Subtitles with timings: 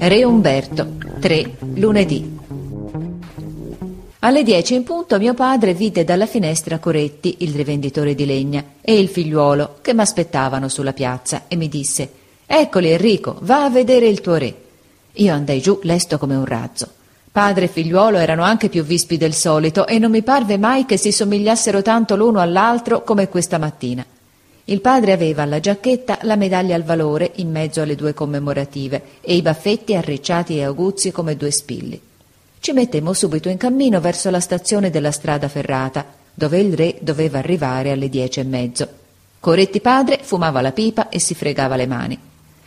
[0.00, 2.38] Re Umberto, 3, lunedì.
[4.20, 8.96] Alle dieci in punto mio padre vide dalla finestra Coretti, il rivenditore di legna, e
[8.96, 12.08] il figliuolo che m'aspettavano sulla piazza e mi disse
[12.46, 14.54] Eccoli Enrico, va a vedere il tuo re.
[15.14, 16.88] Io andai giù lesto come un razzo.
[17.32, 20.96] Padre e figliuolo erano anche più vispi del solito e non mi parve mai che
[20.96, 24.06] si somigliassero tanto l'uno all'altro come questa mattina.
[24.70, 29.34] Il padre aveva alla giacchetta la medaglia al valore in mezzo alle due commemorative e
[29.34, 31.98] i baffetti arricciati e aguzzi come due spilli.
[32.60, 36.04] Ci mettemmo subito in cammino verso la stazione della strada ferrata,
[36.34, 38.88] dove il re doveva arrivare alle dieci e mezzo.
[39.40, 42.18] Coretti padre fumava la pipa e si fregava le mani.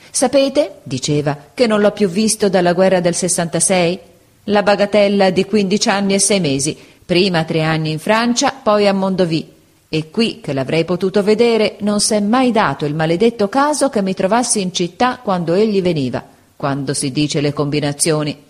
[0.10, 4.00] Sapete, diceva, che non l'ho più visto dalla guerra del 66?
[4.46, 6.76] La bagatella di quindici anni e sei mesi,
[7.06, 9.60] prima tre anni in Francia, poi a Mondovì.
[9.94, 14.14] E qui, che l'avrei potuto vedere, non s'è mai dato il maledetto caso che mi
[14.14, 16.24] trovassi in città quando egli veniva,
[16.56, 18.42] quando si dice le combinazioni.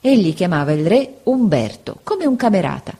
[0.00, 2.92] Egli chiamava il re Umberto, come un camerata.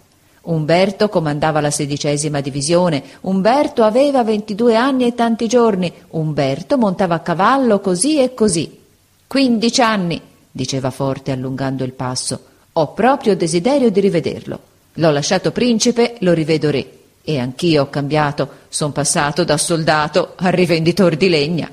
[0.43, 7.21] Umberto comandava la sedicesima divisione, Umberto aveva ventidue anni e tanti giorni, Umberto montava a
[7.21, 8.83] cavallo così e così.
[9.27, 12.41] Quindici anni, diceva forte allungando il passo,
[12.73, 14.61] ho proprio desiderio di rivederlo.
[14.93, 16.99] L'ho lasciato principe, lo rivedo re.
[17.23, 21.71] E anch'io ho cambiato, son passato da soldato a rivenditor di legna.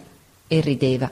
[0.48, 1.12] E rideva.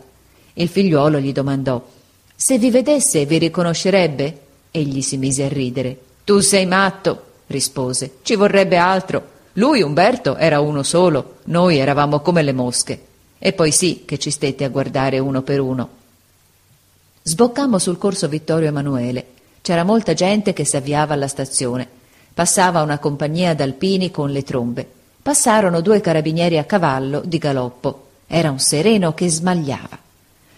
[0.53, 1.93] Il figliuolo gli domandò
[2.37, 4.39] se vi vedesse vi riconoscerebbe?
[4.69, 5.97] Egli si mise a ridere.
[6.25, 8.17] Tu sei matto, rispose.
[8.23, 9.33] Ci vorrebbe altro.
[9.53, 13.05] Lui, Umberto, era uno solo, noi eravamo come le mosche.
[13.39, 15.89] E poi sì che ci stette a guardare uno per uno.
[17.23, 19.27] Sboccammo sul corso Vittorio Emanuele.
[19.61, 21.87] C'era molta gente che si avviava alla stazione.
[22.35, 24.85] Passava una compagnia d'alpini con le trombe.
[25.23, 28.07] Passarono due carabinieri a cavallo di galoppo.
[28.27, 29.97] Era un sereno che smagliava.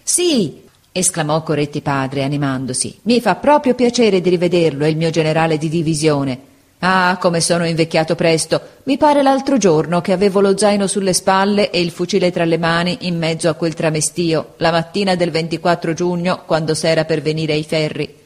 [0.02, 2.98] Sì, esclamò Coretti padre, animandosi.
[3.02, 6.40] Mi fa proprio piacere di rivederlo, è il mio generale di divisione.
[6.80, 8.60] Ah, come sono invecchiato presto.
[8.82, 12.58] Mi pare l'altro giorno che avevo lo zaino sulle spalle e il fucile tra le
[12.58, 17.52] mani in mezzo a quel tramestio, la mattina del 24 giugno, quando s'era per venire
[17.52, 18.17] ai ferri.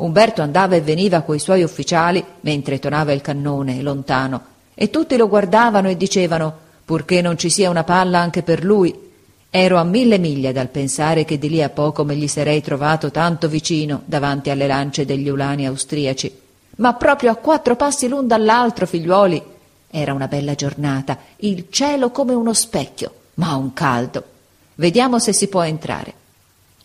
[0.00, 4.42] Umberto andava e veniva coi suoi ufficiali mentre tonava il cannone lontano,
[4.74, 9.08] e tutti lo guardavano e dicevano purché non ci sia una palla anche per lui,
[9.52, 13.10] Ero a mille miglia dal pensare che di lì a poco me gli sarei trovato
[13.10, 16.38] tanto vicino davanti alle lance degli ulani austriaci.
[16.76, 19.42] Ma proprio a quattro passi l'un dall'altro, figliuoli.
[19.90, 24.22] Era una bella giornata, il cielo come uno specchio, ma un caldo.
[24.76, 26.14] Vediamo se si può entrare.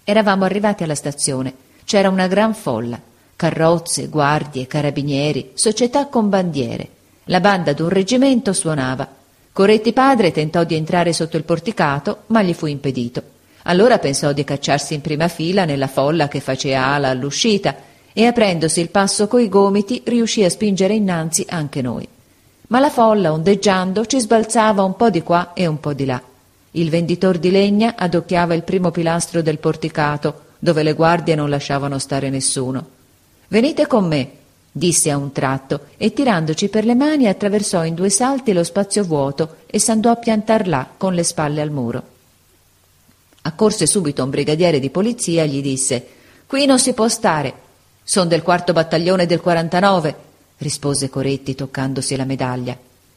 [0.03, 1.65] Eravamo arrivati alla stazione.
[1.85, 3.00] C'era una gran folla.
[3.35, 6.90] Carrozze, guardie, carabinieri, società con bandiere.
[7.25, 9.07] La banda d'un reggimento suonava.
[9.51, 13.22] Coretti padre tentò di entrare sotto il porticato, ma gli fu impedito.
[13.63, 17.75] Allora pensò di cacciarsi in prima fila nella folla che faceva ala all'uscita
[18.13, 22.07] e aprendosi il passo coi gomiti riuscì a spingere innanzi anche noi.
[22.67, 26.22] Ma la folla, ondeggiando, ci sbalzava un po' di qua e un po' di là.
[26.72, 32.00] Il venditor di legna adocchiava il primo pilastro del porticato, dove le guardie non lasciavano
[32.00, 32.88] stare nessuno.
[33.50, 34.31] Venite con me,
[34.72, 39.03] disse a un tratto e tirandoci per le mani attraversò in due salti lo spazio
[39.03, 42.03] vuoto e s'andò a piantar là con le spalle al muro.
[43.44, 46.08] Accorse subito un brigadiere di polizia e gli disse
[46.48, 47.53] Qui non si può stare.
[48.03, 50.16] Son del quarto battaglione del 49,
[50.58, 52.76] rispose Coretti toccandosi la medaglia.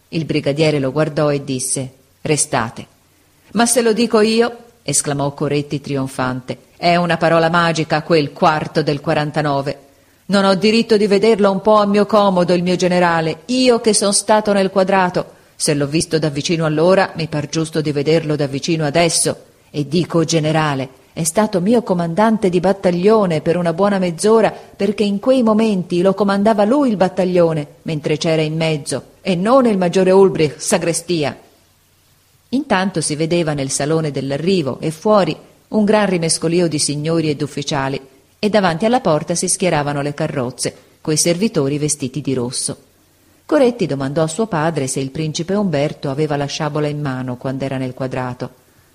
[0.08, 2.86] Il brigadiere lo guardò e disse Restate.
[3.52, 9.00] Ma se lo dico io, esclamò Coretti trionfante, è una parola magica quel quarto del
[9.00, 9.78] 49.
[10.26, 13.94] Non ho diritto di vederlo un po' a mio comodo, il mio generale, io che
[13.94, 15.36] son stato nel quadrato.
[15.56, 19.36] Se l'ho visto da vicino allora, mi par giusto di vederlo da vicino adesso.
[19.70, 25.18] E dico generale, è stato mio comandante di battaglione per una buona mezz'ora, perché in
[25.18, 30.12] quei momenti lo comandava lui il battaglione, mentre c'era in mezzo, e non il maggiore
[30.12, 31.36] Ulbrich, sagrestia.
[32.50, 35.36] Intanto si vedeva nel salone dell'arrivo e fuori
[35.68, 38.00] un gran rimescolio di signori ed ufficiali
[38.38, 42.76] e davanti alla porta si schieravano le carrozze, coi servitori vestiti di rosso.
[43.44, 47.64] Coretti domandò a suo padre se il principe Umberto aveva la sciabola in mano quando
[47.64, 48.50] era nel quadrato.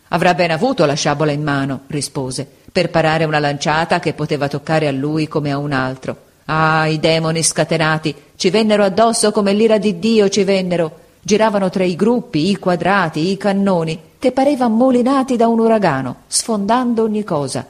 [0.10, 4.88] Avrà ben avuto la sciabola in mano, rispose, per parare una lanciata che poteva toccare
[4.88, 6.18] a lui come a un altro.
[6.46, 11.00] Ah, i demoni scatenati ci vennero addosso come l'ira di Dio ci vennero.
[11.26, 17.04] Giravano tra i gruppi, i quadrati, i cannoni, che parevan molinati da un uragano, sfondando
[17.04, 17.66] ogni cosa.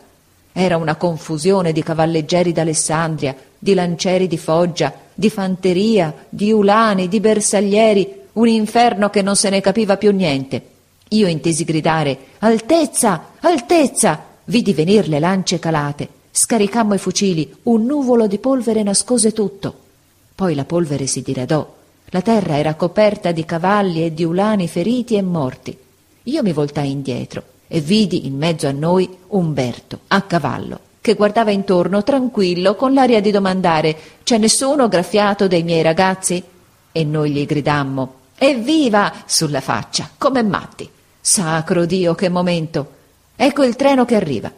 [0.51, 7.19] Era una confusione di cavalleggeri d'Alessandria, di lancieri di Foggia, di fanteria, di ulani, di
[7.19, 10.69] bersaglieri, un inferno che non se ne capiva più niente.
[11.09, 14.31] Io intesi gridare Altezza, altezza!
[14.45, 16.09] Vidi venir le lance calate.
[16.31, 19.75] Scaricammo i fucili, un nuvolo di polvere nascose tutto.
[20.33, 21.81] Poi la polvere si diradò.
[22.13, 25.75] La terra era coperta di cavalli e di ulani feriti e morti.
[26.21, 31.49] Io mi voltai indietro e vidi in mezzo a noi Umberto, a cavallo, che guardava
[31.49, 36.43] intorno tranquillo con l'aria di domandare c'è nessuno graffiato dei miei ragazzi?
[36.91, 40.87] E noi gli gridammo evviva sulla faccia, come matti.
[41.19, 42.91] Sacro Dio, che momento!
[43.35, 44.51] Ecco il treno che arriva.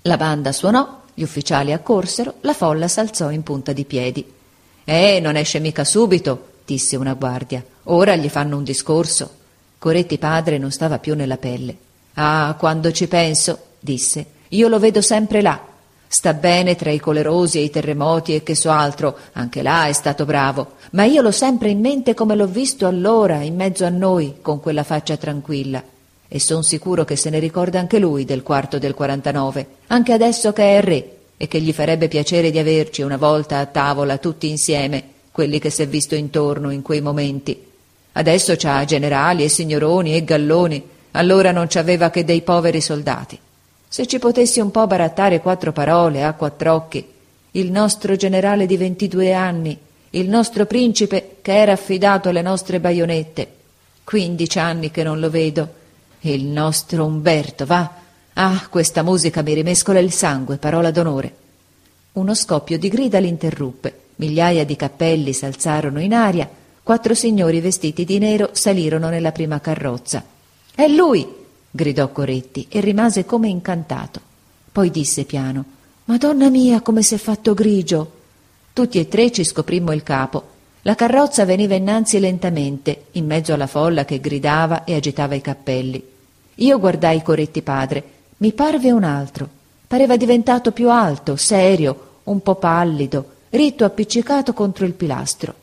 [0.00, 4.40] La banda suonò, gli ufficiali accorsero, la folla s'alzò in punta di piedi.
[4.84, 7.64] Eh, non esce mica subito, disse una guardia.
[7.84, 9.30] Ora gli fanno un discorso.
[9.78, 11.76] Coretti padre non stava più nella pelle.
[12.14, 15.60] Ah, quando ci penso, disse, io lo vedo sempre là.
[16.06, 19.92] Sta bene tra i colerosi e i terremoti e che so altro, anche là è
[19.92, 23.88] stato bravo, ma io l'ho sempre in mente come l'ho visto allora, in mezzo a
[23.88, 25.82] noi, con quella faccia tranquilla
[26.34, 30.52] e son sicuro che se ne ricorda anche lui del quarto del 49, anche adesso
[30.54, 34.48] che è re e che gli farebbe piacere di averci una volta a tavola tutti
[34.48, 35.02] insieme,
[35.32, 37.60] quelli che s'è visto intorno in quei momenti.
[38.12, 40.80] Adesso c'ha generali e signoroni e galloni,
[41.10, 43.36] allora non ci aveva che dei poveri soldati.
[43.88, 47.04] Se ci potessi un po' barattare quattro parole a quattr'occhi,
[47.50, 49.76] il nostro generale di ventidue anni,
[50.10, 53.48] il nostro principe che era affidato alle nostre baionette,
[54.04, 55.68] quindici anni che non lo vedo,
[56.20, 58.01] il nostro Umberto, va.
[58.34, 61.36] Ah, questa musica mi rimescola il sangue, parola d'onore.
[62.12, 64.00] Uno scoppio di grida l'interruppe.
[64.16, 66.48] Migliaia di cappelli s'alzarono in aria.
[66.82, 70.24] Quattro signori vestiti di nero salirono nella prima carrozza.
[70.74, 71.26] È lui!
[71.70, 74.20] gridò Coretti e rimase come incantato.
[74.72, 75.64] Poi disse piano:
[76.06, 78.20] Madonna mia, come s'è fatto grigio!
[78.72, 80.48] Tutti e tre ci scoprimmo il capo.
[80.82, 86.02] La carrozza veniva innanzi lentamente, in mezzo alla folla che gridava e agitava i cappelli.
[86.56, 88.04] Io guardai Coretti padre,
[88.42, 89.48] mi parve un altro.
[89.86, 95.54] Pareva diventato più alto, serio, un po' pallido, ritto appiccicato contro il pilastro.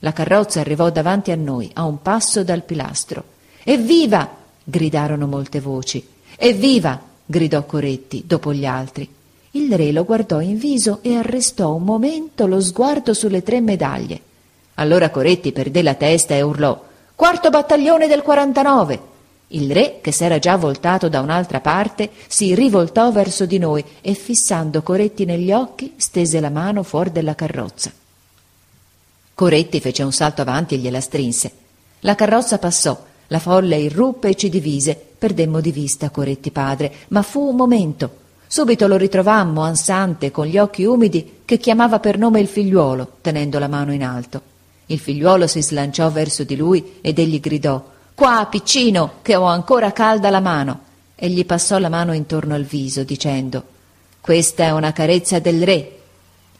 [0.00, 3.22] La carrozza arrivò davanti a noi, a un passo dal pilastro.
[3.62, 4.28] Evviva!
[4.64, 6.04] gridarono molte voci.
[6.36, 7.00] Evviva!
[7.24, 9.08] gridò Coretti, dopo gli altri.
[9.52, 14.20] Il re lo guardò in viso e arrestò un momento lo sguardo sulle tre medaglie.
[14.74, 16.82] Allora Coretti perdé la testa e urlò
[17.14, 19.13] Quarto battaglione del 49!
[19.54, 24.14] Il re, che s'era già voltato da un'altra parte, si rivoltò verso di noi e,
[24.14, 27.92] fissando Coretti negli occhi, stese la mano fuori della carrozza.
[29.32, 31.52] Coretti fece un salto avanti e gliela strinse.
[32.00, 35.00] La carrozza passò, la folla irruppe e ci divise.
[35.16, 38.22] Perdemmo di vista Coretti padre, ma fu un momento.
[38.48, 43.60] Subito lo ritrovammo, ansante, con gli occhi umidi, che chiamava per nome il figliuolo, tenendo
[43.60, 44.42] la mano in alto.
[44.86, 49.92] Il figliuolo si slanciò verso di lui ed egli gridò Qua, piccino, che ho ancora
[49.92, 50.80] calda la mano.
[51.16, 53.64] E gli passò la mano intorno al viso, dicendo
[54.20, 55.98] Questa è una carezza del re.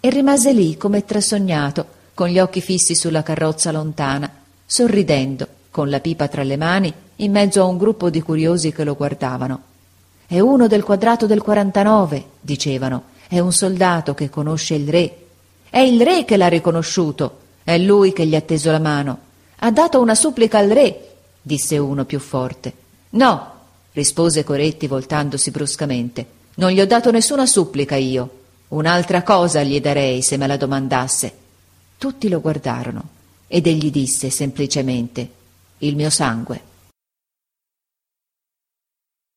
[0.01, 4.29] E rimase lì come trasognato, con gli occhi fissi sulla carrozza lontana,
[4.67, 8.83] sorridendo, con la pipa tra le mani, in mezzo a un gruppo di curiosi che
[8.83, 9.63] lo guardavano.
[10.27, 13.05] È uno del quadrato del 49, dicevano.
[13.29, 15.19] È un soldato che conosce il re.
[15.71, 17.39] È il re che l'ha riconosciuto.
[17.63, 19.19] È lui che gli ha teso la mano.
[19.61, 21.13] Ha dato una supplica al re
[21.47, 22.73] disse uno più forte.
[23.11, 23.53] No,
[23.93, 26.27] rispose Coretti voltandosi bruscamente.
[26.55, 28.31] Non gli ho dato nessuna supplica io.
[28.69, 31.33] Un'altra cosa gli darei se me la domandasse.
[31.99, 33.03] Tutti lo guardarono
[33.47, 35.29] ed egli disse semplicemente
[35.79, 36.73] il mio sangue.